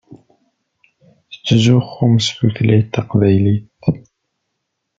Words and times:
Tettzuxxumt 1.29 2.23
s 2.25 2.27
tutlayt 2.37 2.87
taqbaylit. 2.93 3.65